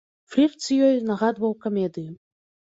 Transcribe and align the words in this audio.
Флірт 0.35 0.55
з 0.67 0.77
ёй 0.87 0.97
нагадваў 1.09 1.53
камедыю. 1.67 2.11